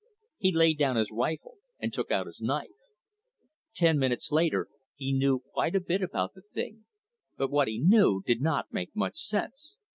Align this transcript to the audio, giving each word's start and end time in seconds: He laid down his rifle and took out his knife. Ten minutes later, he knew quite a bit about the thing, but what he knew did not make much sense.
He 0.39 0.51
laid 0.51 0.79
down 0.79 0.95
his 0.95 1.11
rifle 1.11 1.59
and 1.77 1.93
took 1.93 2.09
out 2.09 2.25
his 2.25 2.41
knife. 2.41 2.71
Ten 3.75 3.99
minutes 3.99 4.31
later, 4.31 4.67
he 4.95 5.13
knew 5.13 5.43
quite 5.53 5.75
a 5.75 5.79
bit 5.79 6.01
about 6.01 6.33
the 6.33 6.41
thing, 6.41 6.85
but 7.37 7.51
what 7.51 7.67
he 7.67 7.77
knew 7.77 8.23
did 8.25 8.41
not 8.41 8.73
make 8.73 8.95
much 8.95 9.17
sense. 9.21 9.77